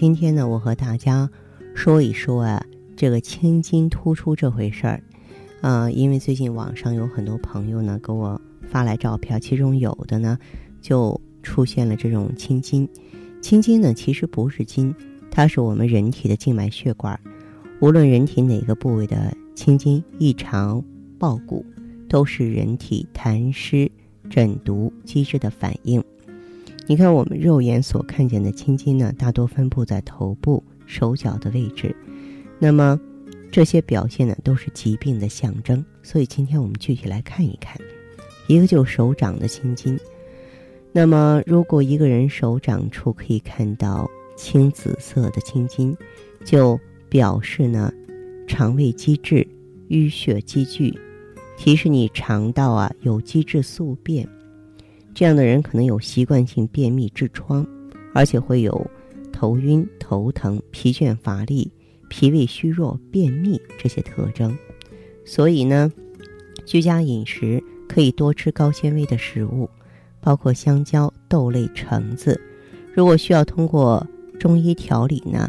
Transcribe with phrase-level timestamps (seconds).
[0.00, 1.28] 今天呢，我和大家
[1.74, 2.64] 说一说啊，
[2.96, 5.02] 这个青筋突出这回事儿。
[5.60, 10.38] 啊，因为最近网上有很多朋友呢给我发来照片，其中有的呢
[10.80, 12.88] 就出现了这种青筋。
[13.42, 14.94] 青筋呢其实不是筋，
[15.30, 17.20] 它是我们人体的静脉血管。
[17.82, 20.82] 无论人体哪个部位的青筋异常
[21.18, 21.62] 暴鼓，
[22.08, 23.92] 都是人体痰湿
[24.30, 26.02] 疹毒机制的反应。
[26.90, 31.94] 你看，我们肉眼所看见的青筋呢，大多分布在头部、手脚的位置。
[32.58, 32.98] 那么，
[33.52, 35.84] 这些表现呢，都是疾病的象征。
[36.02, 37.80] 所以，今天我们具体来看一看，
[38.48, 39.96] 一个就手掌的青筋。
[40.90, 45.96] 那么，如果一个人手掌处可以看到青紫色的青筋，
[46.44, 46.76] 就
[47.08, 47.92] 表示呢，
[48.48, 49.46] 肠胃积滞、
[49.90, 50.92] 淤血积聚，
[51.56, 54.28] 提示你肠道啊有积滞宿便。
[55.14, 57.66] 这样的人可能有习惯性便秘、痔疮，
[58.14, 58.90] 而且会有
[59.32, 61.70] 头晕、头疼、疲倦乏力、
[62.08, 64.56] 脾胃虚弱、便秘这些特征。
[65.24, 65.92] 所以呢，
[66.64, 69.68] 居家饮食可以多吃高纤维的食物，
[70.20, 72.40] 包括香蕉、豆类、橙子。
[72.94, 74.04] 如果需要通过
[74.38, 75.48] 中医调理呢，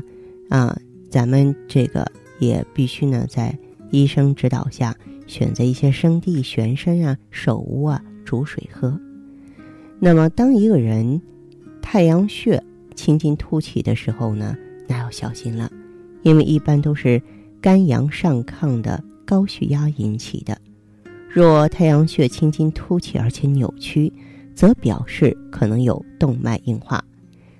[0.49, 0.77] 啊，
[1.09, 2.05] 咱们这个
[2.39, 3.57] 也必须呢在
[3.89, 4.95] 医生指导下
[5.27, 8.99] 选择一些生地、玄参啊、首乌啊煮水喝。
[10.03, 11.21] 那么，当一个人
[11.79, 12.59] 太阳穴
[12.95, 14.57] 青筋凸起的时候呢，
[14.87, 15.69] 那要小心了，
[16.23, 17.21] 因为一般都是
[17.61, 20.57] 肝阳上亢的高血压引起的。
[21.29, 24.11] 若太阳穴青筋凸起而且扭曲，
[24.55, 26.99] 则表示可能有动脉硬化。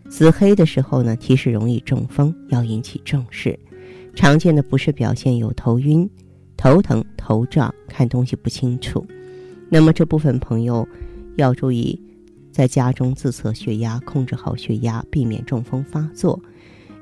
[0.09, 3.57] 紫黑的时候呢，提示容易中风，要引起重视。
[4.15, 6.09] 常见的不适表现有头晕、
[6.57, 9.05] 头疼、头胀、看东西不清楚。
[9.69, 10.87] 那么这部分朋友
[11.35, 12.01] 要注意。
[12.51, 16.39] 在家中自测血压，控制好血压，避免中风发作。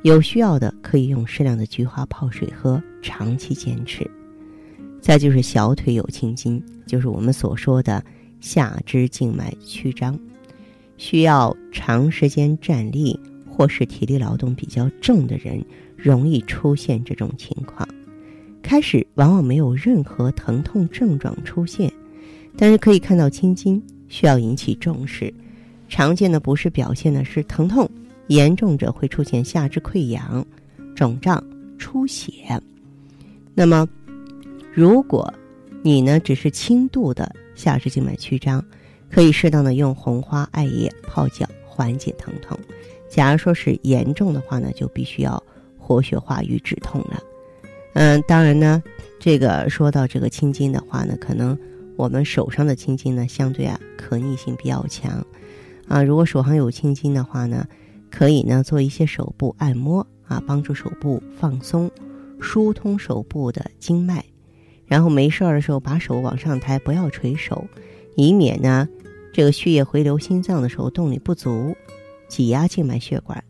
[0.04, 4.10] 有需要的可以用适量的菊花泡水喝，长期坚持。
[5.02, 8.04] 再就是小腿有青筋，就是我们所说的
[8.40, 10.18] 下肢静脉曲张，
[10.98, 15.62] 需要长时间站立或是体力劳动比较重的人，
[15.98, 17.88] 容易出现这种情况。
[18.62, 21.92] 开始往往没有任何疼痛症状出现，
[22.56, 23.82] 但是可以看到青筋。
[24.10, 25.34] 需要引起重视，
[25.88, 27.90] 常见的不适表现呢是疼痛，
[28.28, 30.46] 严重者会出现下肢溃疡、
[30.96, 31.42] 肿胀、
[31.78, 32.34] 出血。
[33.54, 33.88] 那么，
[34.74, 35.34] 如果
[35.82, 38.64] 你呢只是轻度的下肢静脉曲张，
[39.10, 42.60] 可以适当的用红花艾叶泡脚缓解疼痛。
[43.10, 45.42] 假如说是严重的话呢，就必须要
[45.78, 47.24] 活血化瘀止痛了。
[47.94, 48.84] 嗯，当然呢，
[49.20, 51.58] 这个说到这个青筋的话呢，可能。
[52.00, 55.22] 我们手上的青筋呢，相对啊可逆性比较强，
[55.86, 57.68] 啊，如果手上有青筋的话呢，
[58.10, 61.92] 可以呢做一些手部按摩啊，帮助手部放松、
[62.40, 64.24] 疏通手部的经脉，
[64.86, 67.68] 然后没事儿的时候把手往上抬，不要垂手，
[68.16, 68.88] 以免呢
[69.34, 71.76] 这个血液回流心脏的时候动力不足，
[72.30, 73.44] 挤压静脉血管，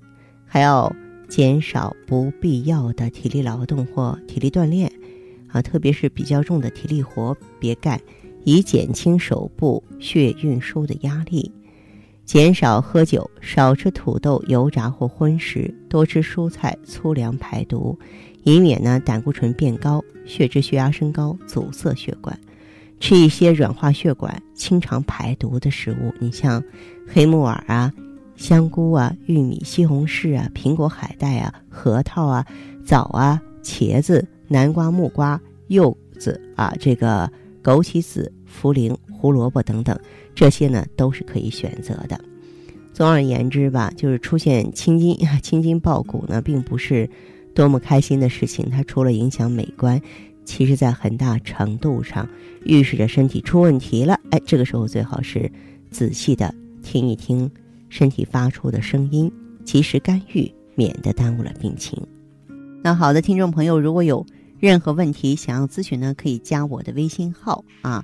[0.48, 0.92] 还要
[1.28, 4.92] 减少不必要的体力劳动或体力锻炼，
[5.50, 8.02] 啊，特别是比较重的体力活别干。
[8.50, 11.52] 以减轻手部血运输的压力，
[12.26, 17.96] 减少喝酒，少吃土豆、油炸或荤食，多吃蔬菜，粗粮排毒，
[18.42, 22.36] 以免呢胆固醇变高，血脂血压升高，阻塞血管。
[23.00, 26.64] 吃一些软化血管、清肠排毒的食物，你像
[27.08, 27.94] 黑木耳啊、
[28.36, 32.44] 香菇啊、玉米、西红柿啊、苹果、海带啊、核桃啊、
[32.84, 37.32] 枣啊、茄子、南瓜、木瓜、柚子啊，这个。
[37.62, 39.98] 枸杞子、茯苓、胡萝卜等等，
[40.34, 42.20] 这些呢都是可以选择的。
[42.94, 47.10] 总而言之吧，就是出现青筋、 青筋爆骨呢，并不是
[47.54, 48.70] 多么开心的事情。
[48.70, 50.02] 它除了影响美观，
[50.44, 52.28] 其实在很大程度上
[52.66, 54.20] 预示着身体出问题了。
[54.32, 55.50] 哎，这个时候最好是
[55.92, 57.50] 仔细的听一听
[57.88, 59.32] 身体发出的声音，
[59.64, 62.02] 及时干预，免得耽误了病情。
[62.82, 64.26] 那好的，听众朋友，如果有。
[64.62, 68.04] 任何问题想要咨询呢，可以加我的微信号啊，